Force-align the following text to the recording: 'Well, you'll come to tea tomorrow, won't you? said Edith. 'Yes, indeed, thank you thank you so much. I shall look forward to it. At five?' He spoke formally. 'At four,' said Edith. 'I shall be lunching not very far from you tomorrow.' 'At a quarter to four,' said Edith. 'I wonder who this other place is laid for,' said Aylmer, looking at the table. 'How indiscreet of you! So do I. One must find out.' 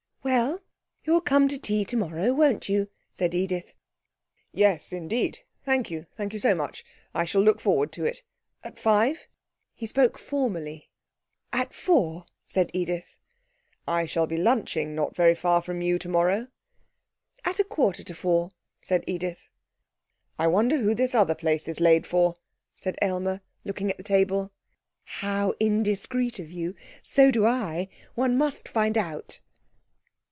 'Well, 0.23 0.59
you'll 1.03 1.21
come 1.21 1.47
to 1.47 1.57
tea 1.57 1.83
tomorrow, 1.83 2.31
won't 2.31 2.69
you? 2.69 2.89
said 3.11 3.33
Edith. 3.33 3.73
'Yes, 4.53 4.93
indeed, 4.93 5.39
thank 5.65 5.89
you 5.89 6.05
thank 6.15 6.31
you 6.31 6.37
so 6.37 6.53
much. 6.53 6.85
I 7.11 7.25
shall 7.25 7.41
look 7.41 7.59
forward 7.59 7.91
to 7.93 8.05
it. 8.05 8.21
At 8.63 8.77
five?' 8.77 9.25
He 9.73 9.87
spoke 9.87 10.19
formally. 10.19 10.91
'At 11.51 11.73
four,' 11.73 12.27
said 12.45 12.69
Edith. 12.71 13.17
'I 13.87 14.05
shall 14.05 14.27
be 14.27 14.37
lunching 14.37 14.93
not 14.93 15.15
very 15.15 15.33
far 15.33 15.59
from 15.59 15.81
you 15.81 15.97
tomorrow.' 15.97 16.49
'At 17.43 17.57
a 17.59 17.63
quarter 17.63 18.03
to 18.03 18.13
four,' 18.13 18.51
said 18.83 19.03
Edith. 19.07 19.49
'I 20.37 20.47
wonder 20.47 20.77
who 20.77 20.93
this 20.93 21.15
other 21.15 21.35
place 21.35 21.67
is 21.67 21.79
laid 21.79 22.05
for,' 22.05 22.35
said 22.75 22.95
Aylmer, 23.01 23.41
looking 23.65 23.89
at 23.89 23.97
the 23.97 24.03
table. 24.03 24.51
'How 25.03 25.55
indiscreet 25.59 26.37
of 26.37 26.51
you! 26.51 26.75
So 27.01 27.31
do 27.31 27.43
I. 27.47 27.89
One 28.13 28.37
must 28.37 28.69
find 28.69 28.99
out.' 28.99 29.39